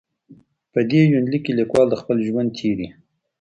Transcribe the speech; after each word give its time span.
په 0.73 0.79
دې 0.89 1.01
یونلیک 1.13 1.41
کې 1.45 1.57
لیکوال 1.59 1.87
د 1.89 1.95
خپل 2.01 2.17
ژوند 2.27 2.49
تېرې. 2.59 2.87